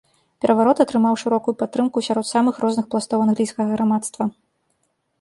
Пераварот 0.45 0.79
атрымаў 0.85 1.19
шырокую 1.25 1.53
падтрымку 1.61 2.05
сярод 2.09 2.25
самых 2.33 2.55
розных 2.67 2.85
пластоў 2.95 3.19
англійскага 3.29 3.69
грамадства. 3.79 4.23